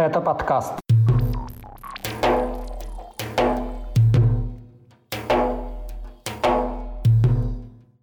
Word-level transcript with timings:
Это 0.00 0.22
подкаст. 0.22 0.72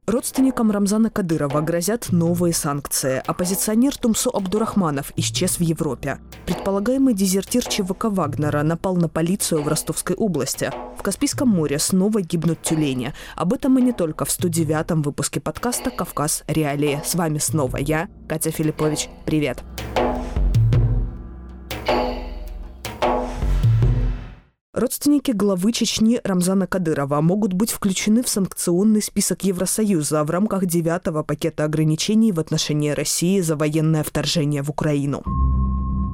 Родственникам 0.05 0.69
Рамзана 0.69 1.09
Кадырова 1.09 1.61
грозят 1.61 2.11
новые 2.11 2.53
санкции. 2.53 3.23
Оппозиционер 3.25 3.97
Тумсо 3.97 4.29
Абдурахманов 4.29 5.11
исчез 5.15 5.57
в 5.57 5.61
Европе. 5.61 6.19
Предполагаемый 6.45 7.15
дезертир 7.15 7.63
ЧВК 7.67 8.05
Вагнера 8.05 8.61
напал 8.61 8.95
на 8.95 9.09
полицию 9.09 9.63
в 9.63 9.67
Ростовской 9.67 10.15
области. 10.15 10.71
В 10.99 11.01
Каспийском 11.01 11.49
море 11.49 11.79
снова 11.79 12.21
гибнут 12.21 12.61
тюлени. 12.61 13.15
Об 13.35 13.53
этом 13.53 13.79
и 13.79 13.81
не 13.81 13.91
только 13.91 14.23
в 14.25 14.29
109-м 14.29 15.01
выпуске 15.01 15.39
подкаста 15.39 15.89
«Кавказ. 15.89 16.43
Реалии». 16.47 17.01
С 17.03 17.15
вами 17.15 17.39
снова 17.39 17.77
я, 17.77 18.07
Катя 18.29 18.51
Филиппович. 18.51 19.09
Привет! 19.25 19.63
Привет! 19.95 20.06
Родственники 24.77 25.31
главы 25.31 25.71
Чечни 25.71 26.21
Рамзана 26.23 26.67
Кадырова 26.67 27.19
могут 27.19 27.53
быть 27.53 27.71
включены 27.71 28.21
в 28.21 28.29
санкционный 28.29 29.01
список 29.01 29.43
Евросоюза 29.43 30.23
в 30.23 30.29
рамках 30.29 30.67
девятого 30.67 31.23
пакета 31.23 31.63
ограничений 31.63 32.31
в 32.31 32.39
отношении 32.39 32.91
России 32.91 33.41
за 33.41 33.55
военное 33.55 34.03
вторжение 34.03 34.61
в 34.61 34.69
Украину. 34.69 35.23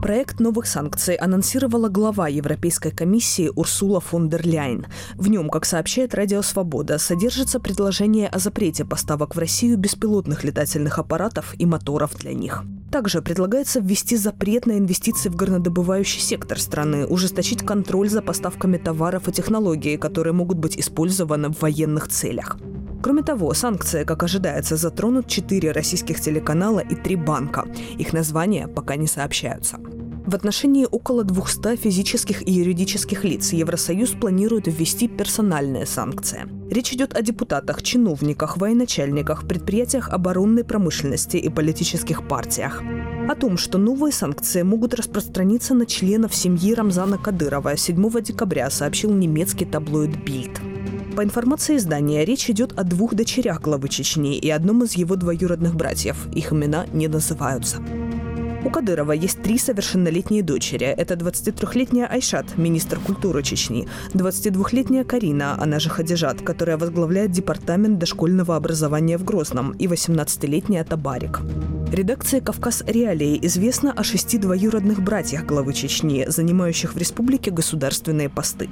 Проект 0.04 0.42
новых 0.42 0.68
санкций 0.68 1.16
анонсировала 1.16 1.88
глава 1.88 2.28
Европейской 2.28 2.92
комиссии 2.92 3.50
Урсула 3.56 4.02
фон 4.02 4.28
дер 4.28 4.46
Ляйн. 4.46 4.86
В 5.16 5.30
нем, 5.30 5.48
как 5.48 5.64
сообщает 5.64 6.14
Радио 6.14 6.42
Свобода, 6.42 6.98
содержится 6.98 7.58
предложение 7.58 8.28
о 8.28 8.38
запрете 8.38 8.84
поставок 8.84 9.34
в 9.34 9.40
Россию 9.40 9.78
беспилотных 9.78 10.44
летательных 10.44 11.00
аппаратов 11.00 11.56
и 11.58 11.66
моторов 11.66 12.18
для 12.18 12.34
них. 12.34 12.66
Также 12.92 13.22
предлагается 13.22 13.80
ввести 13.80 14.18
запрет 14.18 14.66
на 14.66 14.78
инвестиции 14.78 15.30
в 15.30 15.38
горнодобывающий 15.38 16.20
сектор 16.20 16.60
страны, 16.60 17.08
ужесточить 17.08 17.66
контроль 17.66 18.10
за 18.10 18.22
поставками 18.22 18.76
товаров 18.76 19.30
и 19.30 19.32
технологий, 19.32 19.96
которые 19.96 20.34
могут 20.34 20.58
быть 20.58 20.78
использованы 20.78 21.48
в 21.48 21.62
военных 21.62 22.10
целях. 22.10 22.58
Кроме 23.04 23.22
того, 23.22 23.54
санкции, 23.54 24.06
как 24.06 24.24
ожидается, 24.24 24.78
затронут 24.78 25.28
четыре 25.28 25.72
российских 25.72 26.22
телеканала 26.22 26.80
и 26.80 26.96
три 26.96 27.18
банка. 27.18 27.66
Их 27.98 28.14
названия 28.14 28.70
пока 28.70 28.96
не 28.96 29.08
сообщаются. 29.08 29.78
В 30.26 30.34
отношении 30.36 30.88
около 30.90 31.26
200 31.26 31.76
физических 31.76 32.48
и 32.48 32.52
юридических 32.54 33.26
лиц 33.26 33.52
Евросоюз 33.52 34.12
планирует 34.12 34.68
ввести 34.68 35.10
персональные 35.10 35.86
санкции. 35.86 36.46
Речь 36.72 36.94
идет 36.94 37.14
о 37.14 37.22
депутатах, 37.22 37.84
чиновниках, 37.84 38.56
военачальниках, 38.56 39.46
предприятиях 39.50 40.08
оборонной 40.08 40.64
промышленности 40.64 41.36
и 41.36 41.50
политических 41.50 42.26
партиях. 42.26 42.82
О 43.28 43.36
том, 43.36 43.58
что 43.58 43.78
новые 43.78 44.14
санкции 44.14 44.62
могут 44.62 44.94
распространиться 44.94 45.74
на 45.74 45.86
членов 45.86 46.34
семьи 46.34 46.74
Рамзана 46.74 47.18
Кадырова 47.18 47.76
7 47.76 48.22
декабря 48.22 48.70
сообщил 48.70 49.12
немецкий 49.12 49.66
таблоид 49.66 50.16
«Бильд». 50.24 50.62
По 51.16 51.24
информации 51.24 51.78
издания, 51.78 52.26
речь 52.26 52.50
идет 52.50 52.74
о 52.76 52.84
двух 52.84 53.14
дочерях 53.14 53.62
главы 53.62 53.88
Чечни 53.88 54.36
и 54.36 54.50
одном 54.50 54.84
из 54.84 54.94
его 54.94 55.16
двоюродных 55.16 55.76
братьев. 55.76 56.28
Их 56.34 56.52
имена 56.52 56.88
не 56.92 57.08
называются. 57.08 57.78
У 58.66 58.70
Кадырова 58.70 59.12
есть 59.12 59.42
три 59.44 59.58
совершеннолетние 59.58 60.42
дочери. 60.42 60.86
Это 60.86 61.16
23-летняя 61.16 62.08
Айшат, 62.08 62.58
министр 62.58 62.98
культуры 62.98 63.44
Чечни, 63.44 63.90
22-летняя 64.14 65.04
Карина, 65.04 65.62
она 65.62 65.80
же 65.80 65.90
Хадижат, 65.90 66.42
которая 66.42 66.78
возглавляет 66.78 67.32
департамент 67.32 68.00
дошкольного 68.00 68.56
образования 68.56 69.18
в 69.18 69.26
Грозном, 69.26 69.72
и 69.72 69.88
18-летняя 69.88 70.86
Табарик. 70.86 71.42
Редакции 71.92 72.40
«Кавказ 72.40 72.84
Реалии» 72.88 73.38
известно 73.44 73.92
о 73.92 74.04
шести 74.04 74.38
двоюродных 74.38 75.02
братьях 75.04 75.46
главы 75.46 75.74
Чечни, 75.74 76.26
занимающих 76.28 76.94
в 76.94 76.98
республике 76.98 77.52
государственные 77.52 78.30
посты. 78.30 78.70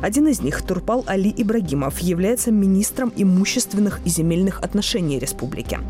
Один 0.00 0.28
из 0.28 0.40
них, 0.40 0.62
Турпал 0.62 1.04
Али 1.08 1.34
Ибрагимов, 1.36 1.98
является 1.98 2.52
министром 2.52 3.12
имущественных 3.16 4.00
и 4.04 4.08
земельных 4.08 4.60
отношений 4.62 5.18
республики. 5.18 5.80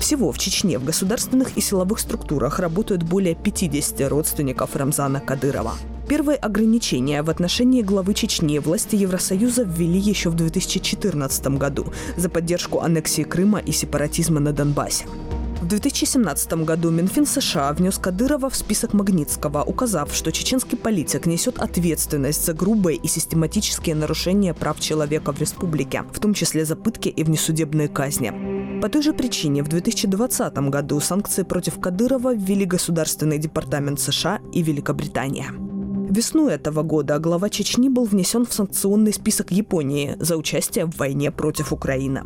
Всего 0.00 0.30
в 0.32 0.38
Чечне 0.38 0.78
в 0.78 0.84
государственных 0.84 1.56
и 1.56 1.60
силовых 1.60 1.98
структурах 1.98 2.60
работают 2.60 3.02
более 3.02 3.34
50 3.34 4.08
родственников 4.08 4.76
Рамзана 4.76 5.20
Кадырова. 5.20 5.72
Первые 6.08 6.38
ограничения 6.38 7.22
в 7.22 7.28
отношении 7.28 7.82
главы 7.82 8.14
Чечни 8.14 8.58
власти 8.60 8.96
Евросоюза 8.96 9.64
ввели 9.64 9.98
еще 9.98 10.30
в 10.30 10.34
2014 10.34 11.58
году 11.58 11.92
за 12.16 12.30
поддержку 12.30 12.80
аннексии 12.80 13.24
Крыма 13.24 13.58
и 13.58 13.72
сепаратизма 13.72 14.40
на 14.40 14.52
Донбассе. 14.52 15.04
В 15.60 15.66
2017 15.66 16.64
году 16.64 16.90
Минфин 16.90 17.26
США 17.26 17.72
внес 17.72 17.98
Кадырова 17.98 18.48
в 18.48 18.56
список 18.56 18.94
Магнитского, 18.94 19.64
указав, 19.64 20.14
что 20.14 20.30
чеченский 20.30 20.78
политик 20.78 21.26
несет 21.26 21.58
ответственность 21.58 22.46
за 22.46 22.54
грубые 22.54 22.96
и 22.96 23.08
систематические 23.08 23.96
нарушения 23.96 24.54
прав 24.54 24.80
человека 24.80 25.32
в 25.32 25.40
республике, 25.40 26.04
в 26.12 26.20
том 26.20 26.32
числе 26.32 26.64
за 26.64 26.76
пытки 26.76 27.08
и 27.08 27.24
внесудебные 27.24 27.88
казни. 27.88 28.57
По 28.80 28.88
той 28.88 29.02
же 29.02 29.12
причине 29.12 29.62
в 29.64 29.68
2020 29.68 30.56
году 30.70 31.00
санкции 31.00 31.42
против 31.42 31.80
Кадырова 31.80 32.32
ввели 32.34 32.64
Государственный 32.64 33.38
департамент 33.38 33.98
США 33.98 34.40
и 34.52 34.62
Великобритания. 34.62 35.52
Весну 36.10 36.48
этого 36.48 36.82
года 36.82 37.18
глава 37.18 37.50
Чечни 37.50 37.88
был 37.88 38.04
внесен 38.04 38.46
в 38.46 38.52
санкционный 38.52 39.12
список 39.12 39.50
Японии 39.50 40.16
за 40.20 40.36
участие 40.36 40.86
в 40.86 40.96
войне 40.96 41.32
против 41.32 41.72
Украины. 41.72 42.22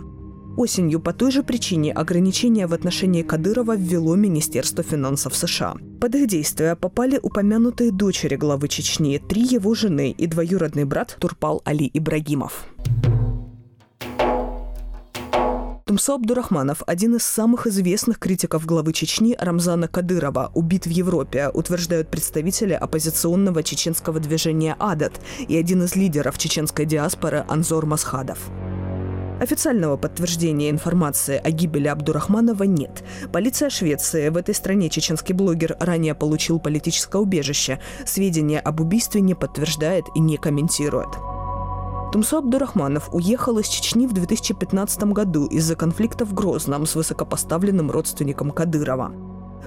Осенью 0.58 1.00
по 1.00 1.14
той 1.14 1.30
же 1.30 1.42
причине 1.42 1.90
ограничения 1.92 2.66
в 2.66 2.74
отношении 2.74 3.22
Кадырова 3.22 3.74
ввело 3.74 4.14
Министерство 4.14 4.84
финансов 4.84 5.34
США. 5.34 5.76
Под 6.00 6.14
их 6.14 6.28
действия 6.28 6.76
попали 6.76 7.18
упомянутые 7.22 7.90
дочери 7.92 8.36
главы 8.36 8.68
Чечни, 8.68 9.16
три 9.16 9.42
его 9.42 9.74
жены 9.74 10.10
и 10.10 10.26
двоюродный 10.26 10.84
брат 10.84 11.16
Турпал 11.18 11.62
Али 11.64 11.90
Ибрагимов. 11.94 12.66
Тумсо 15.92 16.14
Абдурахманов, 16.14 16.82
один 16.86 17.16
из 17.16 17.22
самых 17.22 17.66
известных 17.66 18.18
критиков 18.18 18.64
главы 18.64 18.94
Чечни 18.94 19.36
Рамзана 19.38 19.88
Кадырова, 19.88 20.50
убит 20.54 20.86
в 20.86 20.88
Европе, 20.88 21.50
утверждают 21.52 22.08
представители 22.08 22.72
оппозиционного 22.72 23.62
чеченского 23.62 24.18
движения 24.18 24.74
«Адат» 24.78 25.20
и 25.46 25.54
один 25.54 25.82
из 25.82 25.94
лидеров 25.94 26.38
чеченской 26.38 26.86
диаспоры 26.86 27.44
Анзор 27.46 27.84
Масхадов. 27.84 28.38
Официального 29.38 29.98
подтверждения 29.98 30.70
информации 30.70 31.38
о 31.44 31.50
гибели 31.50 31.88
Абдурахманова 31.88 32.62
нет. 32.62 33.04
Полиция 33.30 33.68
Швеции 33.68 34.30
в 34.30 34.38
этой 34.38 34.54
стране 34.54 34.88
чеченский 34.88 35.34
блогер 35.34 35.76
ранее 35.78 36.14
получил 36.14 36.58
политическое 36.58 37.20
убежище. 37.20 37.80
Сведения 38.06 38.60
об 38.60 38.80
убийстве 38.80 39.20
не 39.20 39.34
подтверждает 39.34 40.06
и 40.14 40.20
не 40.20 40.38
комментирует. 40.38 41.10
Тумсо 42.12 42.38
Абдурахманов 42.38 43.08
уехал 43.14 43.58
из 43.58 43.68
Чечни 43.68 44.06
в 44.06 44.12
2015 44.12 45.04
году 45.04 45.46
из-за 45.46 45.76
конфликта 45.76 46.26
в 46.26 46.34
Грозном 46.34 46.84
с 46.84 46.94
высокопоставленным 46.94 47.90
родственником 47.90 48.50
Кадырова. 48.50 49.12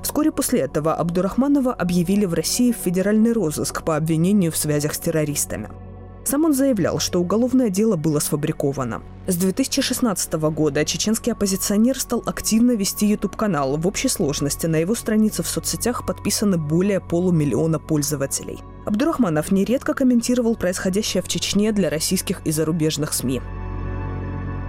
Вскоре 0.03 0.31
после 0.31 0.59
этого 0.59 0.93
Абдурахманова 0.93 1.73
объявили 1.73 2.25
в 2.25 2.35
России 2.35 2.71
в 2.71 2.75
федеральный 2.75 3.31
розыск 3.31 3.81
по 3.81 3.95
обвинению 3.97 4.51
в 4.51 4.57
связях 4.57 4.93
с 4.93 4.99
террористами. 4.99 5.69
Сам 6.23 6.45
он 6.45 6.53
заявлял, 6.53 6.99
что 6.99 7.19
уголовное 7.19 7.69
дело 7.69 7.95
было 7.95 8.19
сфабриковано. 8.19 9.01
С 9.25 9.37
2016 9.37 10.33
года 10.33 10.85
чеченский 10.85 11.31
оппозиционер 11.31 11.99
стал 11.99 12.21
активно 12.27 12.73
вести 12.73 13.07
YouTube-канал. 13.07 13.77
В 13.77 13.87
общей 13.87 14.07
сложности 14.07 14.67
на 14.67 14.75
его 14.75 14.93
странице 14.93 15.41
в 15.41 15.47
соцсетях 15.47 16.05
подписаны 16.05 16.59
более 16.59 16.99
полумиллиона 16.99 17.79
пользователей. 17.79 18.59
Абдурахманов 18.85 19.51
нередко 19.51 19.93
комментировал 19.93 20.55
происходящее 20.55 21.23
в 21.23 21.27
Чечне 21.27 21.71
для 21.71 21.89
российских 21.89 22.41
и 22.45 22.51
зарубежных 22.51 23.13
СМИ. 23.13 23.41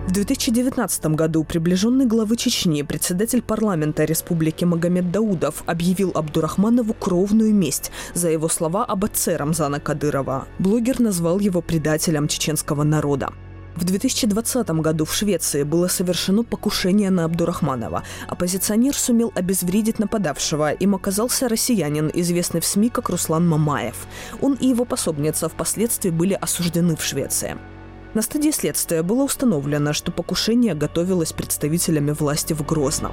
В 0.06 0.12
2019 0.12 1.06
году 1.06 1.42
приближенный 1.42 2.06
главы 2.06 2.36
Чечни, 2.36 2.82
председатель 2.82 3.42
парламента 3.42 4.04
Республики 4.04 4.64
Магомед 4.64 5.10
Даудов 5.10 5.64
объявил 5.66 6.12
Абдурахманову 6.14 6.94
кровную 6.94 7.52
месть 7.52 7.90
за 8.14 8.30
его 8.30 8.48
слова 8.48 8.84
об 8.84 9.04
отце 9.04 9.36
Рамзана 9.36 9.80
Кадырова. 9.80 10.46
Блогер 10.60 11.00
назвал 11.00 11.40
его 11.40 11.60
предателем 11.60 12.28
чеченского 12.28 12.84
народа. 12.84 13.32
В 13.76 13.84
2020 13.84 14.70
году 14.80 15.04
в 15.04 15.14
Швеции 15.14 15.62
было 15.62 15.88
совершено 15.88 16.42
покушение 16.42 17.10
на 17.10 17.26
Абдурахманова. 17.26 18.04
Оппозиционер 18.26 18.96
сумел 18.96 19.32
обезвредить 19.34 19.98
нападавшего. 19.98 20.72
Им 20.72 20.94
оказался 20.94 21.46
россиянин, 21.46 22.10
известный 22.14 22.60
в 22.62 22.64
СМИ 22.64 22.88
как 22.88 23.10
Руслан 23.10 23.46
Мамаев. 23.46 24.06
Он 24.40 24.54
и 24.54 24.68
его 24.68 24.86
пособница 24.86 25.50
впоследствии 25.50 26.08
были 26.08 26.32
осуждены 26.32 26.96
в 26.96 27.04
Швеции. 27.04 27.58
На 28.14 28.22
стадии 28.22 28.50
следствия 28.50 29.02
было 29.02 29.24
установлено, 29.24 29.92
что 29.92 30.10
покушение 30.10 30.74
готовилось 30.74 31.34
представителями 31.34 32.12
власти 32.12 32.54
в 32.54 32.64
Грозном. 32.64 33.12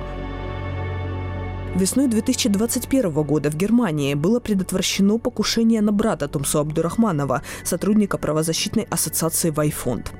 Весной 1.75 2.07
2021 2.07 3.11
года 3.23 3.49
в 3.49 3.57
Германии 3.57 4.13
было 4.13 4.39
предотвращено 4.39 5.17
покушение 5.17 5.81
на 5.81 5.91
брата 5.91 6.29
Тумсо 6.29 6.61
Абдурахманова, 6.61 7.41
сотрудника 7.65 8.17
правозащитной 8.17 8.87
ассоциации 8.89 9.49
«Вайфонд». 9.49 10.13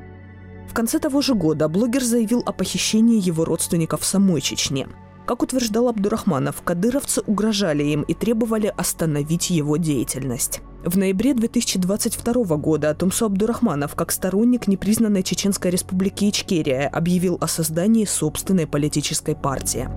В 0.73 0.75
конце 0.75 0.97
того 0.97 1.21
же 1.21 1.35
года 1.35 1.69
блогер 1.69 2.01
заявил 2.01 2.41
о 2.47 2.51
похищении 2.51 3.21
его 3.23 3.45
родственников 3.45 4.01
в 4.01 4.05
самой 4.05 4.41
Чечне. 4.41 4.87
Как 5.27 5.43
утверждал 5.43 5.87
Абдурахманов, 5.87 6.63
кадыровцы 6.63 7.21
угрожали 7.27 7.83
им 7.83 8.01
и 8.01 8.15
требовали 8.15 8.73
остановить 8.75 9.51
его 9.51 9.77
деятельность. 9.77 10.61
В 10.83 10.97
ноябре 10.97 11.35
2022 11.35 12.57
года 12.57 12.95
Тумсо 12.95 13.27
Абдурахманов, 13.27 13.93
как 13.93 14.11
сторонник 14.11 14.67
непризнанной 14.67 15.21
Чеченской 15.21 15.69
республики 15.69 16.27
Ичкерия, 16.27 16.89
объявил 16.89 17.37
о 17.39 17.47
создании 17.47 18.05
собственной 18.05 18.65
политической 18.65 19.35
партии. 19.35 19.87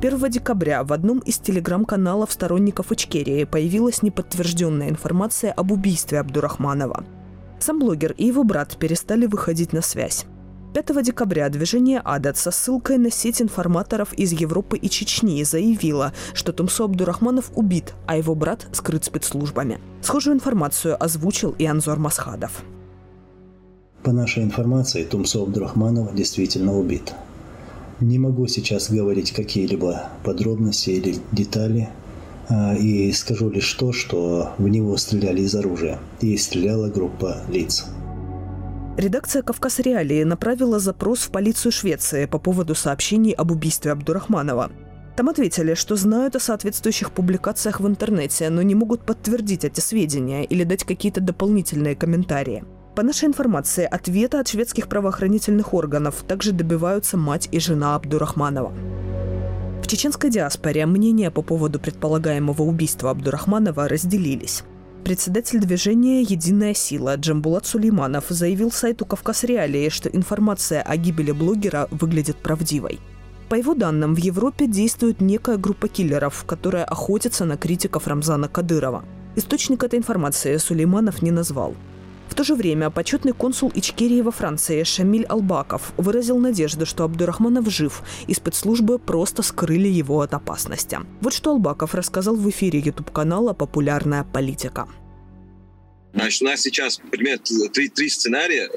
1 0.00 0.30
декабря 0.30 0.82
в 0.82 0.94
одном 0.94 1.18
из 1.18 1.36
телеграм-каналов 1.36 2.32
сторонников 2.32 2.90
Ичкерии 2.90 3.44
появилась 3.44 4.00
неподтвержденная 4.00 4.88
информация 4.88 5.52
об 5.52 5.72
убийстве 5.72 6.20
Абдурахманова. 6.20 7.04
Сам 7.60 7.78
блогер 7.78 8.14
и 8.16 8.26
его 8.26 8.44
брат 8.44 8.76
перестали 8.76 9.26
выходить 9.26 9.72
на 9.72 9.82
связь. 9.82 10.26
5 10.74 11.02
декабря 11.02 11.48
движение 11.48 12.00
«Адат» 12.04 12.36
со 12.36 12.50
ссылкой 12.50 12.98
на 12.98 13.10
сеть 13.10 13.40
информаторов 13.40 14.12
из 14.12 14.32
Европы 14.32 14.76
и 14.76 14.88
Чечни 14.88 15.42
заявило, 15.42 16.12
что 16.34 16.52
Тумсо 16.52 16.84
Абдурахманов 16.84 17.50
убит, 17.56 17.94
а 18.06 18.16
его 18.16 18.34
брат 18.34 18.66
скрыт 18.72 19.04
спецслужбами. 19.04 19.80
Схожую 20.02 20.36
информацию 20.36 21.02
озвучил 21.02 21.54
и 21.58 21.64
Анзор 21.64 21.98
Масхадов. 21.98 22.62
По 24.02 24.12
нашей 24.12 24.44
информации, 24.44 25.04
Тумсо 25.04 25.42
Абдурахманов 25.42 26.14
действительно 26.14 26.78
убит. 26.78 27.14
Не 28.00 28.18
могу 28.18 28.46
сейчас 28.46 28.90
говорить 28.90 29.32
какие-либо 29.32 30.10
подробности 30.22 30.90
или 30.90 31.16
детали, 31.32 31.88
и 32.50 33.12
скажу 33.12 33.50
лишь 33.50 33.72
то, 33.74 33.92
что 33.92 34.52
в 34.58 34.68
него 34.68 34.96
стреляли 34.96 35.42
из 35.42 35.54
оружия, 35.54 35.98
и 36.20 36.36
стреляла 36.36 36.88
группа 36.88 37.42
лиц. 37.48 37.86
Редакция 38.96 39.42
«Кавказ 39.42 39.78
Реалии» 39.78 40.24
направила 40.24 40.80
запрос 40.80 41.20
в 41.20 41.30
полицию 41.30 41.70
Швеции 41.70 42.26
по 42.26 42.38
поводу 42.38 42.74
сообщений 42.74 43.30
об 43.30 43.52
убийстве 43.52 43.92
Абдурахманова. 43.92 44.72
Там 45.16 45.28
ответили, 45.28 45.74
что 45.74 45.96
знают 45.96 46.36
о 46.36 46.40
соответствующих 46.40 47.12
публикациях 47.12 47.80
в 47.80 47.86
интернете, 47.86 48.50
но 48.50 48.62
не 48.62 48.74
могут 48.74 49.02
подтвердить 49.02 49.64
эти 49.64 49.80
сведения 49.80 50.44
или 50.44 50.64
дать 50.64 50.84
какие-то 50.84 51.20
дополнительные 51.20 51.94
комментарии. 51.94 52.64
По 52.96 53.04
нашей 53.04 53.26
информации, 53.26 53.84
ответа 53.84 54.40
от 54.40 54.48
шведских 54.48 54.88
правоохранительных 54.88 55.74
органов 55.74 56.24
также 56.26 56.50
добиваются 56.50 57.16
мать 57.16 57.48
и 57.52 57.60
жена 57.60 57.94
Абдурахманова. 57.94 58.72
В 59.88 59.90
чеченской 59.90 60.28
диаспоре 60.28 60.84
мнения 60.84 61.30
по 61.30 61.40
поводу 61.40 61.80
предполагаемого 61.80 62.60
убийства 62.60 63.10
Абдурахманова 63.10 63.88
разделились. 63.88 64.62
Председатель 65.02 65.60
движения 65.60 66.20
«Единая 66.20 66.74
сила» 66.74 67.16
Джамбулат 67.16 67.64
Сулейманов 67.64 68.26
заявил 68.28 68.70
сайту 68.70 69.06
«Кавказ 69.06 69.44
Реалии», 69.44 69.88
что 69.88 70.10
информация 70.10 70.82
о 70.82 70.94
гибели 70.98 71.32
блогера 71.32 71.88
выглядит 71.90 72.36
правдивой. 72.36 73.00
По 73.48 73.54
его 73.54 73.72
данным, 73.72 74.14
в 74.14 74.18
Европе 74.18 74.66
действует 74.66 75.22
некая 75.22 75.56
группа 75.56 75.88
киллеров, 75.88 76.44
которая 76.44 76.84
охотится 76.84 77.46
на 77.46 77.56
критиков 77.56 78.06
Рамзана 78.06 78.48
Кадырова. 78.48 79.06
Источник 79.36 79.84
этой 79.84 79.98
информации 79.98 80.58
Сулейманов 80.58 81.22
не 81.22 81.30
назвал. 81.30 81.74
В 82.28 82.34
то 82.34 82.44
же 82.44 82.54
время 82.54 82.90
почетный 82.90 83.32
консул 83.32 83.72
Ичкерии 83.74 84.20
во 84.20 84.30
Франции 84.30 84.84
Шамиль 84.84 85.24
Албаков 85.24 85.92
выразил 85.96 86.38
надежду, 86.38 86.86
что 86.86 87.04
Абдурахманов 87.04 87.68
жив, 87.70 88.02
и 88.28 88.34
спецслужбы 88.34 88.98
просто 88.98 89.42
скрыли 89.42 89.88
его 89.88 90.20
от 90.20 90.34
опасности. 90.34 90.98
Вот 91.20 91.32
что 91.32 91.50
Албаков 91.50 91.94
рассказал 91.94 92.36
в 92.36 92.48
эфире 92.50 92.80
YouTube-канала 92.80 93.54
«Популярная 93.54 94.24
политика». 94.24 94.88
Значит, 96.14 96.42
у 96.42 96.44
нас 96.46 96.60
сейчас, 96.60 96.98
например, 97.02 97.38
три, 97.72 97.88
три 97.88 98.08
сценария 98.08 98.70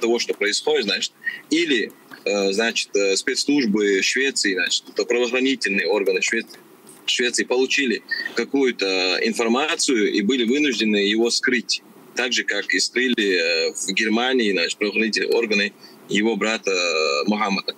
того, 0.00 0.18
что 0.18 0.34
происходит, 0.34 0.84
значит, 0.84 1.12
или 1.50 1.92
э, 2.24 2.52
значит, 2.52 2.94
э, 2.96 3.16
спецслужбы 3.16 4.02
Швеции, 4.02 4.54
значит, 4.54 4.84
правоохранительные 5.06 5.86
органы 5.86 6.22
Швеции, 6.22 6.58
Швеции 7.06 7.44
получили 7.44 8.02
какую-то 8.34 9.18
информацию 9.22 10.12
и 10.12 10.22
были 10.22 10.44
вынуждены 10.44 10.96
его 10.96 11.30
скрыть 11.30 11.82
так 12.18 12.32
же, 12.32 12.42
как 12.42 12.74
и 12.74 12.80
скрыли 12.80 13.14
э, 13.16 13.72
в 13.72 13.92
Германии 13.92 14.50
значит, 14.50 14.76
правоохранительные 14.76 15.30
органы 15.30 15.72
его 16.08 16.34
брата 16.34 16.72
э, 16.72 17.28
Мухаммада. 17.28 17.76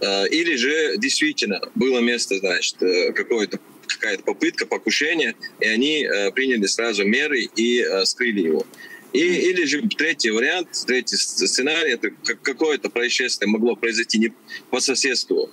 Э, 0.00 0.26
или 0.28 0.56
же 0.56 0.96
действительно 0.96 1.60
было 1.74 2.00
место, 2.00 2.38
значит, 2.38 2.76
какое-то 3.14 3.60
какая-то 3.86 4.22
попытка 4.22 4.64
покушения, 4.64 5.34
и 5.60 5.66
они 5.66 6.08
приняли 6.34 6.64
сразу 6.64 7.04
меры 7.04 7.46
и 7.54 7.84
скрыли 8.04 8.40
его. 8.40 8.66
И, 9.12 9.18
или 9.18 9.64
же 9.64 9.82
третий 9.82 10.30
вариант, 10.30 10.68
третий 10.86 11.16
сценарий, 11.16 11.92
это 11.92 12.10
какое-то 12.42 12.88
происшествие 12.88 13.48
могло 13.50 13.76
произойти 13.76 14.18
не 14.18 14.32
по 14.70 14.80
соседству, 14.80 15.50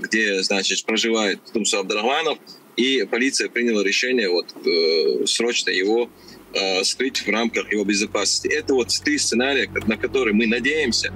где, 0.00 0.42
значит, 0.42 0.82
проживает 0.86 1.40
Тумсу 1.52 1.78
Абдрахманов, 1.78 2.38
и 2.76 3.06
полиция 3.10 3.50
приняла 3.50 3.84
решение 3.84 4.30
вот 4.30 4.54
срочно 5.28 5.70
его 5.70 6.08
э, 6.54 6.84
скрыть 6.84 7.26
в 7.26 7.28
рамках 7.28 7.72
его 7.72 7.84
безопасности. 7.84 8.48
Это 8.48 8.74
вот 8.74 8.88
три 8.88 9.18
сценария, 9.18 9.68
на 9.86 9.96
которые 9.96 10.34
мы 10.34 10.46
надеемся. 10.46 11.12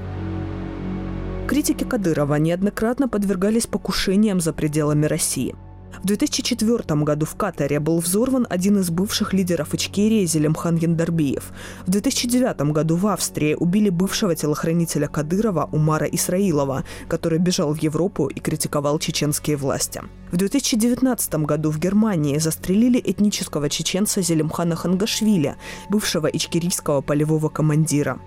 Критики 1.48 1.84
Кадырова 1.84 2.36
неоднократно 2.36 3.08
подвергались 3.08 3.66
покушениям 3.66 4.40
за 4.40 4.52
пределами 4.52 5.06
России– 5.06 5.54
в 6.02 6.06
2004 6.06 7.00
году 7.04 7.26
в 7.26 7.36
Катаре 7.36 7.78
был 7.78 8.00
взорван 8.00 8.44
один 8.50 8.78
из 8.80 8.90
бывших 8.90 9.32
лидеров 9.32 9.72
Ичкерии 9.72 10.26
Зелимхан 10.26 10.74
Яндарбиев. 10.74 11.52
В 11.86 11.90
2009 11.90 12.72
году 12.72 12.96
в 12.96 13.06
Австрии 13.06 13.54
убили 13.54 13.88
бывшего 13.88 14.34
телохранителя 14.34 15.06
Кадырова 15.06 15.68
Умара 15.70 16.06
Исраилова, 16.06 16.84
который 17.06 17.38
бежал 17.38 17.72
в 17.72 17.78
Европу 17.78 18.26
и 18.26 18.40
критиковал 18.40 18.98
чеченские 18.98 19.56
власти. 19.56 20.02
В 20.32 20.36
2019 20.36 21.34
году 21.34 21.70
в 21.70 21.78
Германии 21.78 22.38
застрелили 22.38 23.00
этнического 23.04 23.70
чеченца 23.70 24.22
Зелимхана 24.22 24.74
Хангашвили, 24.74 25.54
бывшего 25.88 26.26
ичкерийского 26.26 27.00
полевого 27.00 27.48
командира. 27.48 28.18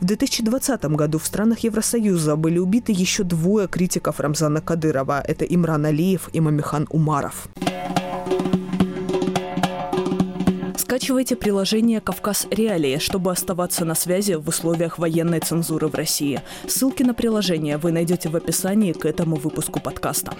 В 0.00 0.04
2020 0.04 0.84
году 0.84 1.18
в 1.18 1.26
странах 1.26 1.60
Евросоюза 1.60 2.36
были 2.36 2.58
убиты 2.58 2.92
еще 2.92 3.24
двое 3.24 3.66
критиков 3.66 4.20
Рамзана 4.20 4.60
Кадырова. 4.60 5.20
Это 5.20 5.44
Имран 5.44 5.86
Алиев 5.86 6.30
и 6.32 6.40
Мамихан 6.40 6.86
Умаров. 6.90 7.48
Скачивайте 10.76 11.34
приложение 11.34 12.00
«Кавказ 12.00 12.46
Реалии», 12.50 12.98
чтобы 12.98 13.32
оставаться 13.32 13.84
на 13.84 13.96
связи 13.96 14.34
в 14.34 14.46
условиях 14.48 14.98
военной 14.98 15.40
цензуры 15.40 15.88
в 15.88 15.94
России. 15.96 16.42
Ссылки 16.68 17.02
на 17.02 17.12
приложение 17.12 17.76
вы 17.76 17.90
найдете 17.90 18.28
в 18.28 18.36
описании 18.36 18.92
к 18.92 19.04
этому 19.04 19.34
выпуску 19.34 19.80
подкаста. 19.80 20.32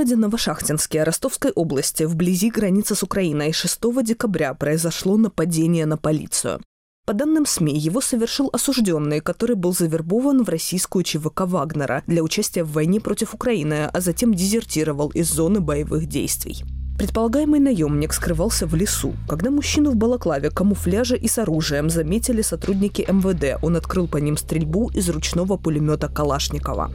Городе 0.00 0.16
Новошахтинске 0.16 1.02
Ростовской 1.02 1.50
области, 1.50 2.04
вблизи 2.04 2.48
границы 2.48 2.94
с 2.94 3.02
Украиной, 3.02 3.52
6 3.52 4.02
декабря 4.02 4.54
произошло 4.54 5.18
нападение 5.18 5.84
на 5.84 5.98
полицию. 5.98 6.62
По 7.04 7.12
данным 7.12 7.44
СМИ, 7.44 7.76
его 7.76 8.00
совершил 8.00 8.48
осужденный, 8.50 9.20
который 9.20 9.56
был 9.56 9.74
завербован 9.74 10.42
в 10.42 10.48
российскую 10.48 11.04
ЧВК 11.04 11.42
Вагнера 11.42 12.02
для 12.06 12.22
участия 12.22 12.64
в 12.64 12.72
войне 12.72 12.98
против 12.98 13.34
Украины, 13.34 13.90
а 13.92 14.00
затем 14.00 14.32
дезертировал 14.32 15.10
из 15.10 15.28
зоны 15.28 15.60
боевых 15.60 16.06
действий. 16.06 16.64
Предполагаемый 16.96 17.60
наемник 17.60 18.14
скрывался 18.14 18.66
в 18.66 18.74
лесу. 18.74 19.12
Когда 19.28 19.50
мужчину 19.50 19.90
в 19.90 19.96
балаклаве, 19.96 20.48
камуфляже 20.48 21.18
и 21.18 21.28
с 21.28 21.36
оружием 21.36 21.90
заметили 21.90 22.40
сотрудники 22.40 23.04
МВД, 23.06 23.62
он 23.62 23.76
открыл 23.76 24.08
по 24.08 24.16
ним 24.16 24.38
стрельбу 24.38 24.90
из 24.94 25.10
ручного 25.10 25.58
пулемета 25.58 26.08
Калашникова. 26.08 26.90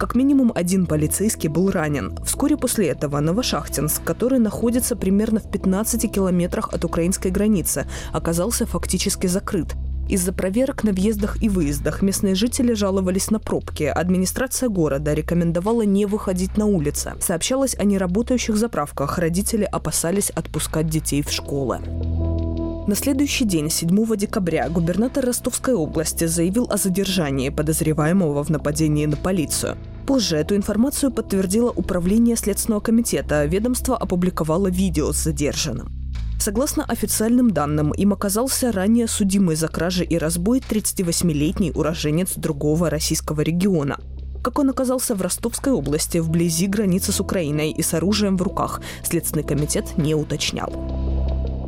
Как 0.00 0.14
минимум 0.14 0.50
один 0.54 0.86
полицейский 0.86 1.50
был 1.50 1.70
ранен. 1.70 2.16
Вскоре 2.24 2.56
после 2.56 2.88
этого 2.88 3.20
Новошахтинск, 3.20 4.02
который 4.02 4.38
находится 4.38 4.96
примерно 4.96 5.40
в 5.40 5.50
15 5.50 6.10
километрах 6.10 6.72
от 6.72 6.86
украинской 6.86 7.30
границы, 7.30 7.86
оказался 8.10 8.64
фактически 8.64 9.26
закрыт. 9.26 9.74
Из-за 10.08 10.32
проверок 10.32 10.84
на 10.84 10.92
въездах 10.92 11.42
и 11.42 11.50
выездах 11.50 12.00
местные 12.00 12.34
жители 12.34 12.72
жаловались 12.72 13.30
на 13.30 13.40
пробки. 13.40 13.82
Администрация 13.82 14.70
города 14.70 15.12
рекомендовала 15.12 15.82
не 15.82 16.06
выходить 16.06 16.56
на 16.56 16.64
улицы. 16.64 17.12
Сообщалось 17.20 17.76
о 17.78 17.84
неработающих 17.84 18.56
заправках. 18.56 19.18
Родители 19.18 19.64
опасались 19.64 20.30
отпускать 20.30 20.88
детей 20.88 21.22
в 21.22 21.30
школы. 21.30 21.78
На 22.86 22.96
следующий 22.96 23.44
день, 23.44 23.68
7 23.68 24.16
декабря, 24.16 24.70
губернатор 24.70 25.26
Ростовской 25.26 25.74
области 25.74 26.24
заявил 26.24 26.66
о 26.70 26.78
задержании 26.78 27.50
подозреваемого 27.50 28.42
в 28.42 28.48
нападении 28.48 29.04
на 29.04 29.16
полицию. 29.16 29.76
Позже 30.06 30.36
эту 30.36 30.56
информацию 30.56 31.12
подтвердило 31.12 31.70
Управление 31.70 32.36
Следственного 32.36 32.80
комитета. 32.80 33.44
Ведомство 33.44 33.96
опубликовало 33.96 34.68
видео 34.68 35.12
с 35.12 35.22
задержанным. 35.22 35.88
Согласно 36.40 36.84
официальным 36.84 37.50
данным, 37.50 37.92
им 37.92 38.14
оказался 38.14 38.72
ранее 38.72 39.06
судимый 39.08 39.56
за 39.56 39.68
кражи 39.68 40.04
и 40.04 40.16
разбой 40.16 40.60
38-летний 40.60 41.70
уроженец 41.70 42.32
другого 42.36 42.88
российского 42.88 43.42
региона. 43.42 43.98
Как 44.42 44.58
он 44.58 44.70
оказался 44.70 45.14
в 45.14 45.20
Ростовской 45.20 45.72
области, 45.72 46.16
вблизи 46.16 46.66
границы 46.66 47.12
с 47.12 47.20
Украиной 47.20 47.70
и 47.72 47.82
с 47.82 47.92
оружием 47.92 48.38
в 48.38 48.42
руках, 48.42 48.80
Следственный 49.04 49.44
комитет 49.44 49.98
не 49.98 50.14
уточнял. 50.14 50.72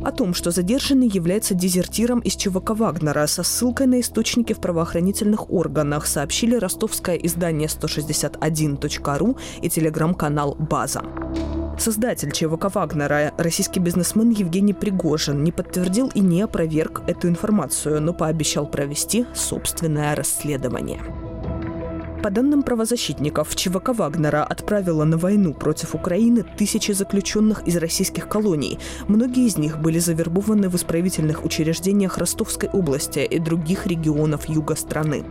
О 0.05 0.11
том, 0.11 0.33
что 0.33 0.51
задержанный 0.51 1.07
является 1.07 1.53
дезертиром 1.53 2.19
из 2.19 2.35
ЧВК 2.35 2.71
Вагнера 2.71 3.25
со 3.25 3.43
ссылкой 3.43 3.87
на 3.87 4.01
источники 4.01 4.51
в 4.53 4.59
правоохранительных 4.59 5.49
органах, 5.49 6.07
сообщили 6.07 6.55
ростовское 6.55 7.15
издание 7.15 7.69
161.ru 7.69 9.37
и 9.61 9.69
телеграм-канал 9.69 10.55
«База». 10.59 11.03
Создатель 11.79 12.31
ЧВК 12.31 12.73
Вагнера, 12.75 13.33
российский 13.37 13.79
бизнесмен 13.79 14.29
Евгений 14.29 14.73
Пригожин, 14.73 15.43
не 15.43 15.51
подтвердил 15.51 16.11
и 16.13 16.19
не 16.19 16.41
опроверг 16.41 17.01
эту 17.07 17.29
информацию, 17.29 18.01
но 18.01 18.13
пообещал 18.13 18.67
провести 18.67 19.25
собственное 19.33 20.15
расследование. 20.15 21.32
По 22.23 22.29
данным 22.29 22.63
правозащитников, 22.63 23.53
ЧВК 23.53 23.89
Вагнера 23.89 24.45
отправила 24.45 25.03
на 25.03 25.17
войну 25.17 25.53
против 25.53 25.93
Украины 25.93 26.45
тысячи 26.57 26.93
заключенных 26.93 27.67
из 27.67 27.75
российских 27.75 28.29
колоний. 28.29 28.79
Многие 29.09 29.45
из 29.45 29.57
них 29.57 29.77
были 29.81 29.99
завербованы 29.99 30.69
в 30.69 30.75
исправительных 30.75 31.43
учреждениях 31.43 32.17
Ростовской 32.17 32.69
области 32.69 33.19
и 33.19 33.39
других 33.39 33.87
регионов 33.87 34.47
юга 34.47 34.77
страны. 34.77 35.25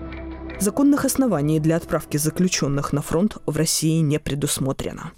Законных 0.60 1.06
оснований 1.06 1.60
для 1.60 1.76
отправки 1.76 2.18
заключенных 2.18 2.92
на 2.92 3.00
фронт 3.00 3.38
в 3.46 3.56
России 3.56 4.00
не 4.00 4.18
предусмотрено. 4.18 5.12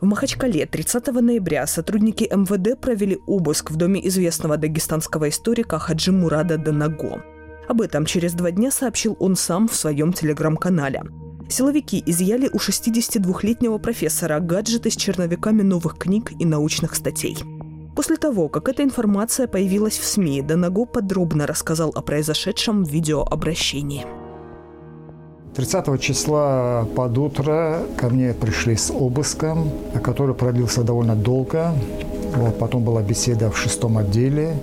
В 0.00 0.06
Махачкале 0.06 0.66
30 0.66 1.08
ноября 1.08 1.66
сотрудники 1.66 2.30
МВД 2.32 2.80
провели 2.80 3.18
обыск 3.26 3.72
в 3.72 3.76
доме 3.76 4.06
известного 4.06 4.56
дагестанского 4.56 5.28
историка 5.28 5.80
Хаджи 5.80 6.12
Мурада 6.12 6.56
Данаго. 6.56 7.33
Об 7.68 7.80
этом 7.80 8.04
через 8.04 8.34
два 8.34 8.50
дня 8.50 8.70
сообщил 8.70 9.16
он 9.20 9.36
сам 9.36 9.68
в 9.68 9.74
своем 9.74 10.12
телеграм-канале. 10.12 11.02
Силовики 11.48 12.02
изъяли 12.06 12.48
у 12.52 12.56
62-летнего 12.56 13.78
профессора 13.78 14.40
гаджеты 14.40 14.90
с 14.90 14.96
черновиками 14.96 15.62
новых 15.62 15.98
книг 15.98 16.32
и 16.38 16.44
научных 16.44 16.94
статей. 16.94 17.36
После 17.94 18.16
того, 18.16 18.48
как 18.48 18.68
эта 18.68 18.82
информация 18.82 19.46
появилась 19.46 19.98
в 19.98 20.04
СМИ, 20.04 20.42
Данаго 20.42 20.84
подробно 20.84 21.46
рассказал 21.46 21.92
о 21.94 22.02
произошедшем 22.02 22.84
в 22.84 22.90
видеообращении. 22.90 24.04
30 25.54 26.00
числа 26.00 26.88
под 26.96 27.16
утро 27.16 27.82
ко 27.96 28.08
мне 28.08 28.34
пришли 28.34 28.74
с 28.74 28.90
обыском, 28.90 29.70
который 30.02 30.34
продлился 30.34 30.82
довольно 30.82 31.14
долго. 31.14 31.72
Вот, 32.34 32.58
потом 32.58 32.82
была 32.82 33.02
беседа 33.02 33.48
в 33.50 33.56
шестом 33.56 33.96
отделе. 33.98 34.56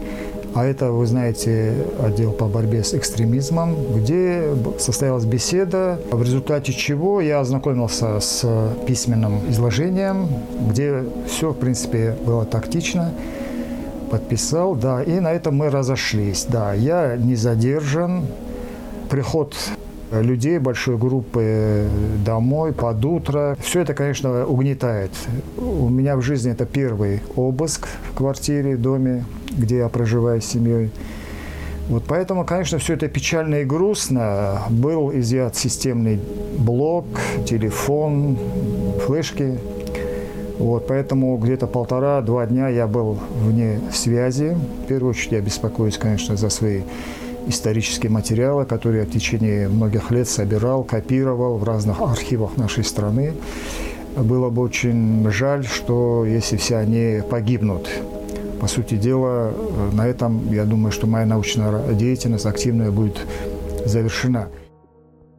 А 0.53 0.65
это, 0.65 0.91
вы 0.91 1.05
знаете, 1.05 1.73
отдел 2.03 2.33
по 2.33 2.47
борьбе 2.47 2.83
с 2.83 2.93
экстремизмом, 2.93 3.75
где 3.95 4.53
состоялась 4.79 5.23
беседа, 5.23 5.99
в 6.11 6.21
результате 6.21 6.73
чего 6.73 7.21
я 7.21 7.39
ознакомился 7.39 8.19
с 8.19 8.45
письменным 8.85 9.49
изложением, 9.49 10.27
где 10.69 11.05
все, 11.27 11.51
в 11.51 11.57
принципе, 11.57 12.15
было 12.25 12.45
тактично. 12.45 13.13
Подписал, 14.09 14.75
да, 14.75 15.01
и 15.01 15.21
на 15.21 15.31
этом 15.31 15.55
мы 15.55 15.69
разошлись. 15.69 16.45
Да, 16.49 16.73
я 16.73 17.15
не 17.15 17.35
задержан. 17.35 18.25
Приход 19.09 19.55
людей 20.11 20.59
большой 20.59 20.97
группы 20.97 21.87
домой 22.25 22.73
под 22.73 23.03
утро. 23.05 23.57
Все 23.61 23.81
это, 23.81 23.93
конечно, 23.93 24.45
угнетает. 24.45 25.11
У 25.57 25.89
меня 25.89 26.15
в 26.17 26.21
жизни 26.21 26.51
это 26.51 26.65
первый 26.65 27.21
обыск 27.35 27.87
в 28.11 28.15
квартире, 28.15 28.75
доме, 28.75 29.25
где 29.51 29.77
я 29.77 29.89
проживаю 29.89 30.41
с 30.41 30.45
семьей. 30.45 30.91
Вот 31.89 32.03
поэтому, 32.07 32.45
конечно, 32.45 32.77
все 32.77 32.93
это 32.93 33.07
печально 33.07 33.55
и 33.61 33.65
грустно. 33.65 34.61
Был 34.69 35.11
изъят 35.13 35.55
системный 35.55 36.19
блок, 36.57 37.05
телефон, 37.45 38.37
флешки. 39.05 39.57
Вот, 40.57 40.87
поэтому 40.87 41.35
где-то 41.37 41.65
полтора-два 41.65 42.45
дня 42.45 42.69
я 42.69 42.85
был 42.85 43.17
вне 43.41 43.81
связи. 43.91 44.55
В 44.83 44.87
первую 44.87 45.09
очередь 45.09 45.31
я 45.31 45.41
беспокоюсь, 45.41 45.97
конечно, 45.97 46.37
за 46.37 46.49
свои 46.49 46.81
исторические 47.47 48.11
материалы, 48.11 48.65
которые 48.65 49.03
я 49.03 49.07
в 49.07 49.11
течение 49.11 49.67
многих 49.67 50.11
лет 50.11 50.27
собирал, 50.27 50.83
копировал 50.83 51.57
в 51.57 51.63
разных 51.63 52.01
архивах 52.01 52.57
нашей 52.57 52.83
страны. 52.83 53.33
Было 54.15 54.49
бы 54.49 54.61
очень 54.61 55.29
жаль, 55.31 55.65
что 55.65 56.25
если 56.25 56.57
все 56.57 56.77
они 56.77 57.21
погибнут. 57.29 57.89
По 58.59 58.67
сути 58.67 58.95
дела, 58.95 59.53
на 59.93 60.07
этом, 60.07 60.51
я 60.51 60.65
думаю, 60.65 60.91
что 60.91 61.07
моя 61.07 61.25
научная 61.25 61.93
деятельность 61.93 62.45
активная 62.45 62.91
будет 62.91 63.25
завершена. 63.85 64.49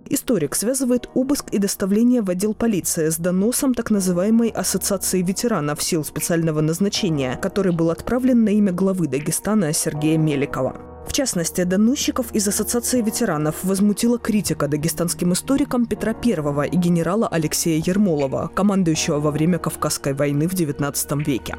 Историк 0.09 0.55
связывает 0.57 1.09
обыск 1.15 1.47
и 1.53 1.59
доставление 1.59 2.21
в 2.21 2.29
отдел 2.29 2.53
полиции 2.53 3.09
с 3.09 3.17
доносом 3.17 3.73
так 3.73 3.91
называемой 3.91 4.49
Ассоциации 4.49 5.23
ветеранов 5.23 5.83
сил 5.83 6.05
специального 6.05 6.61
назначения, 6.61 7.37
который 7.37 7.73
был 7.73 7.91
отправлен 7.91 8.45
на 8.45 8.51
имя 8.51 8.73
главы 8.73 9.07
Дагестана 9.07 9.73
Сергея 9.73 10.19
Меликова. 10.19 10.92
В 11.07 11.13
частности, 11.13 11.65
доносчиков 11.65 12.33
из 12.33 12.49
Ассоциации 12.49 13.03
ветеранов 13.03 13.57
возмутила 13.65 14.19
критика 14.19 14.69
дагестанским 14.69 15.33
историкам 15.33 15.87
Петра 15.87 16.15
I 16.25 16.69
и 16.69 16.77
генерала 16.77 17.29
Алексея 17.29 17.83
Ермолова, 17.85 18.51
командующего 18.55 19.21
во 19.21 19.31
время 19.31 19.59
Кавказской 19.59 20.15
войны 20.15 20.49
в 20.49 20.55
XIX 20.55 21.23
веке. 21.25 21.57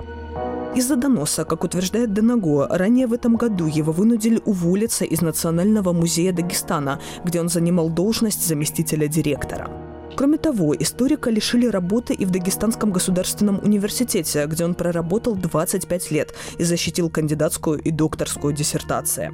Из-за 0.75 0.95
доноса, 0.95 1.45
как 1.45 1.63
утверждает 1.63 2.13
Денаго, 2.13 2.67
ранее 2.67 3.05
в 3.05 3.13
этом 3.13 3.35
году 3.35 3.67
его 3.67 3.91
вынудили 3.91 4.41
уволиться 4.43 5.05
из 5.05 5.21
Национального 5.21 5.93
музея 5.93 6.33
Дагестана, 6.33 6.99
где 7.23 7.41
он 7.41 7.49
занимал 7.49 7.89
должность 7.89 8.47
заместителя 8.47 9.07
директора. 9.07 9.69
Кроме 10.15 10.37
того, 10.37 10.75
историка 10.75 11.31
лишили 11.31 11.65
работы 11.67 12.13
и 12.13 12.25
в 12.25 12.31
Дагестанском 12.31 12.91
государственном 12.91 13.59
университете, 13.63 14.45
где 14.45 14.63
он 14.63 14.75
проработал 14.75 15.35
25 15.35 16.11
лет 16.11 16.33
и 16.57 16.63
защитил 16.63 17.09
кандидатскую 17.09 17.79
и 17.79 17.89
докторскую 17.89 18.53
диссертации. 18.53 19.31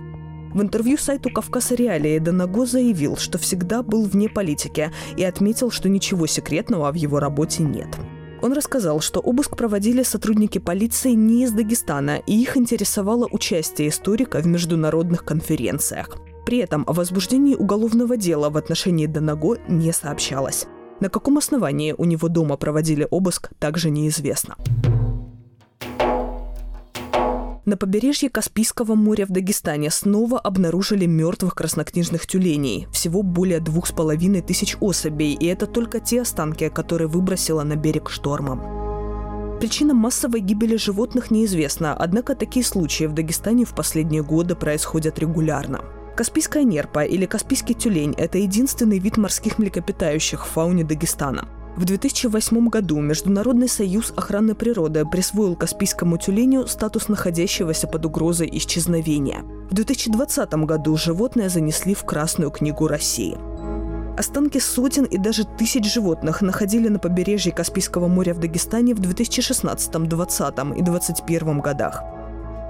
В 0.53 0.61
интервью 0.61 0.97
сайту 0.97 1.29
«Кавказ 1.29 1.71
Реалии» 1.71 2.17
Данаго 2.17 2.65
заявил, 2.65 3.17
что 3.17 3.37
всегда 3.37 3.83
был 3.83 4.05
вне 4.05 4.29
политики 4.29 4.91
и 5.15 5.23
отметил, 5.23 5.69
что 5.69 5.89
ничего 5.89 6.25
секретного 6.27 6.91
в 6.91 6.95
его 6.95 7.19
работе 7.19 7.61
нет. 7.61 7.89
Он 8.41 8.53
рассказал, 8.53 9.01
что 9.01 9.19
обыск 9.19 9.57
проводили 9.57 10.01
сотрудники 10.01 10.57
полиции 10.59 11.11
не 11.11 11.43
из 11.43 11.51
Дагестана, 11.51 12.17
и 12.25 12.41
их 12.41 12.57
интересовало 12.57 13.27
участие 13.29 13.89
историка 13.89 14.39
в 14.39 14.47
международных 14.47 15.25
конференциях. 15.25 16.17
При 16.49 16.57
этом 16.57 16.83
о 16.87 16.93
возбуждении 16.93 17.53
уголовного 17.53 18.17
дела 18.17 18.49
в 18.49 18.57
отношении 18.57 19.05
Данаго 19.05 19.57
не 19.67 19.93
сообщалось. 19.93 20.65
На 20.99 21.07
каком 21.07 21.37
основании 21.37 21.93
у 21.95 22.05
него 22.05 22.27
дома 22.27 22.57
проводили 22.57 23.07
обыск, 23.11 23.51
также 23.59 23.91
неизвестно. 23.91 24.55
На 27.65 27.77
побережье 27.77 28.31
Каспийского 28.31 28.95
моря 28.95 29.27
в 29.27 29.29
Дагестане 29.29 29.91
снова 29.91 30.39
обнаружили 30.39 31.05
мертвых 31.05 31.53
краснокнижных 31.53 32.25
тюленей. 32.25 32.87
Всего 32.91 33.21
более 33.21 33.59
двух 33.59 33.85
с 33.85 33.91
половиной 33.91 34.41
тысяч 34.41 34.75
особей, 34.79 35.33
и 35.33 35.45
это 35.45 35.67
только 35.67 35.99
те 35.99 36.21
останки, 36.21 36.67
которые 36.69 37.09
выбросило 37.09 37.61
на 37.61 37.75
берег 37.75 38.09
штормом. 38.09 39.59
Причина 39.59 39.93
массовой 39.93 40.39
гибели 40.39 40.77
животных 40.77 41.29
неизвестна, 41.29 41.93
однако 41.93 42.33
такие 42.33 42.65
случаи 42.65 43.03
в 43.03 43.13
Дагестане 43.13 43.65
в 43.65 43.75
последние 43.75 44.23
годы 44.23 44.55
происходят 44.55 45.19
регулярно. 45.19 45.81
Каспийская 46.19 46.65
нерпа 46.65 47.05
или 47.05 47.25
каспийский 47.25 47.73
тюлень– 47.73 48.13
это 48.17 48.39
единственный 48.39 48.99
вид 48.99 49.15
морских 49.15 49.57
млекопитающих 49.57 50.45
в 50.45 50.49
фауне 50.49 50.83
Дагестана. 50.83 51.47
В 51.77 51.85
2008 51.85 52.67
году 52.67 52.99
Международный 52.99 53.69
союз 53.69 54.11
охраны 54.17 54.53
природы 54.53 55.05
присвоил 55.05 55.55
каспийскому 55.55 56.17
тюленю 56.17 56.67
статус 56.67 57.07
находящегося 57.07 57.87
под 57.87 58.05
угрозой 58.05 58.49
исчезновения. 58.51 59.43
В 59.69 59.73
2020 59.73 60.53
году 60.65 60.97
животное 60.97 61.47
занесли 61.47 61.93
в 61.93 62.03
Красную 62.03 62.51
книгу 62.51 62.85
России. 62.85 63.37
Останки 64.17 64.57
сотен 64.57 65.05
и 65.05 65.17
даже 65.17 65.45
тысяч 65.45 65.85
животных 65.85 66.41
находили 66.41 66.89
на 66.89 66.99
побережье 66.99 67.53
Каспийского 67.53 68.09
моря 68.09 68.33
в 68.33 68.39
Дагестане 68.39 68.93
в 68.93 68.99
2016, 68.99 69.89
2020 69.89 70.77
и 70.77 70.81
2021 70.81 71.61
годах. 71.61 72.03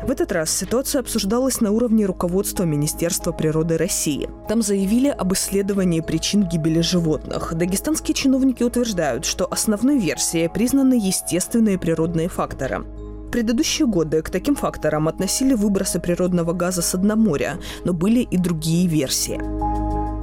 В 0.01 0.11
этот 0.11 0.31
раз 0.31 0.49
ситуация 0.49 1.01
обсуждалась 1.01 1.59
на 1.59 1.71
уровне 1.71 2.05
руководства 2.05 2.63
Министерства 2.63 3.33
природы 3.33 3.77
России. 3.77 4.29
Там 4.47 4.61
заявили 4.61 5.09
об 5.09 5.33
исследовании 5.33 5.99
причин 5.99 6.43
гибели 6.47 6.79
животных. 6.79 7.53
Дагестанские 7.53 8.15
чиновники 8.15 8.63
утверждают, 8.63 9.25
что 9.25 9.45
основной 9.51 9.99
версией 9.99 10.49
признаны 10.49 10.93
естественные 10.93 11.77
природные 11.77 12.29
факторы. 12.29 12.79
В 12.79 13.31
предыдущие 13.31 13.87
годы 13.87 14.21
к 14.21 14.29
таким 14.29 14.55
факторам 14.55 15.07
относили 15.07 15.53
выбросы 15.53 15.99
природного 15.99 16.53
газа 16.53 16.81
с 16.81 16.97
дна 16.97 17.15
моря, 17.15 17.59
но 17.83 17.93
были 17.93 18.21
и 18.21 18.37
другие 18.37 18.87
версии. 18.87 19.39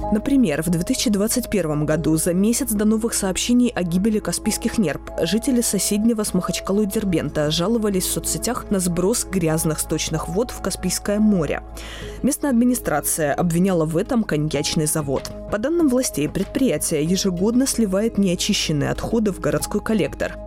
Например, 0.09 0.63
в 0.63 0.69
2021 0.69 1.85
году, 1.85 2.15
за 2.15 2.33
месяц 2.33 2.71
до 2.71 2.85
новых 2.85 3.13
сообщений 3.13 3.67
о 3.75 3.83
гибели 3.83 4.19
каспийских 4.19 4.77
нерп, 4.77 5.11
жители 5.23 5.59
соседнего 5.59 6.23
с 6.23 6.33
Махачкалой 6.33 6.85
Дербента 6.85 7.51
жаловались 7.51 8.05
в 8.05 8.11
соцсетях 8.11 8.67
на 8.69 8.79
сброс 8.79 9.25
грязных 9.25 9.79
сточных 9.79 10.29
вод 10.29 10.51
в 10.51 10.61
Каспийское 10.61 11.19
море. 11.19 11.61
Местная 12.23 12.51
администрация 12.51 13.33
обвиняла 13.33 13.83
в 13.83 13.97
этом 13.97 14.23
коньячный 14.23 14.85
завод. 14.85 15.29
По 15.51 15.57
данным 15.57 15.89
властей, 15.89 16.29
предприятие 16.29 17.03
ежегодно 17.03 17.67
сливает 17.67 18.17
неочищенные 18.17 18.91
отходы 18.91 19.33
в 19.33 19.41
городской 19.41 19.81
коллектор. 19.81 20.37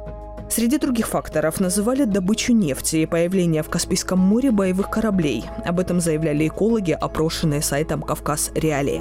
Среди 0.50 0.78
других 0.78 1.06
факторов 1.06 1.60
называли 1.60 2.04
добычу 2.04 2.52
нефти 2.52 2.96
и 2.96 3.06
появление 3.06 3.62
в 3.62 3.70
Каспийском 3.70 4.18
море 4.18 4.50
боевых 4.50 4.90
кораблей. 4.90 5.44
Об 5.64 5.78
этом 5.78 6.00
заявляли 6.00 6.48
экологи, 6.48 6.90
опрошенные 6.90 7.62
сайтом 7.62 8.02
«Кавказ 8.02 8.50
Реалии». 8.54 9.00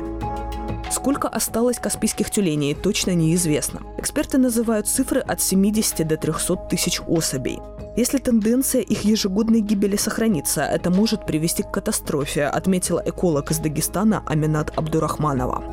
Сколько 0.91 1.27
осталось 1.27 1.79
каспийских 1.79 2.29
тюленей, 2.29 2.75
точно 2.75 3.15
неизвестно. 3.15 3.82
Эксперты 3.98 4.38
называют 4.38 4.88
цифры 4.88 5.22
от 5.22 5.41
70 5.41 6.08
до 6.08 6.18
300 6.18 6.56
тысяч 6.70 7.01
особей. 7.08 7.60
Если 7.96 8.20
тенденция 8.20 8.82
их 8.82 9.03
ежегодной 9.03 9.62
гибели 9.62 9.98
сохранится, 9.98 10.62
это 10.62 10.91
может 10.91 11.25
привести 11.25 11.63
к 11.63 11.72
катастрофе, 11.72 12.46
отметила 12.46 13.01
эколог 13.06 13.51
из 13.51 13.58
Дагестана 13.58 14.24
Аминат 14.27 14.72
Абдурахманова. 14.77 15.63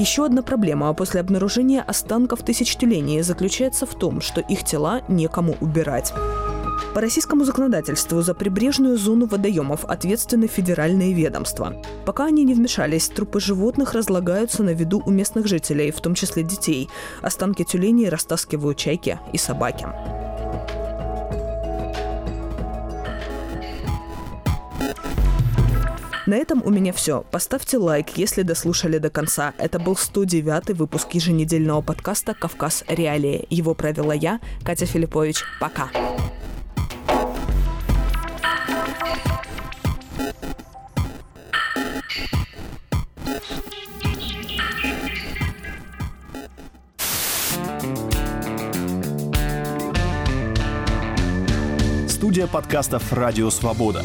Еще 0.00 0.24
одна 0.24 0.40
проблема 0.40 0.94
после 0.94 1.20
обнаружения 1.20 1.82
останков 1.82 2.42
тысяч 2.42 2.74
тюленей 2.74 3.20
заключается 3.20 3.84
в 3.84 3.94
том, 3.94 4.22
что 4.22 4.40
их 4.40 4.64
тела 4.64 5.02
некому 5.08 5.56
убирать. 5.60 6.14
По 6.94 7.02
российскому 7.02 7.44
законодательству 7.44 8.22
за 8.22 8.32
прибрежную 8.32 8.96
зону 8.96 9.26
водоемов 9.26 9.84
ответственны 9.84 10.46
федеральные 10.46 11.12
ведомства. 11.12 11.74
Пока 12.06 12.24
они 12.24 12.44
не 12.44 12.54
вмешались, 12.54 13.10
трупы 13.10 13.40
животных 13.40 13.92
разлагаются 13.92 14.62
на 14.62 14.70
виду 14.70 15.02
у 15.04 15.10
местных 15.10 15.46
жителей, 15.46 15.90
в 15.90 16.00
том 16.00 16.14
числе 16.14 16.44
детей. 16.44 16.88
Останки 17.20 17.62
тюленей 17.62 18.08
растаскивают 18.08 18.78
чайки 18.78 19.18
и 19.34 19.36
собаки. 19.36 19.86
На 26.30 26.36
этом 26.36 26.62
у 26.64 26.70
меня 26.70 26.92
все. 26.92 27.24
Поставьте 27.32 27.76
лайк, 27.76 28.10
если 28.10 28.42
дослушали 28.42 28.98
до 28.98 29.10
конца. 29.10 29.52
Это 29.58 29.80
был 29.80 29.96
109 29.96 30.78
выпуск 30.78 31.08
еженедельного 31.10 31.80
подкаста 31.80 32.34
«Кавказ. 32.34 32.84
Реалии». 32.86 33.48
Его 33.50 33.74
провела 33.74 34.14
я, 34.14 34.38
Катя 34.62 34.86
Филиппович. 34.86 35.42
Пока. 35.58 35.90
Студия 52.06 52.46
подкастов 52.46 53.12
«Радио 53.12 53.50
Свобода». 53.50 54.04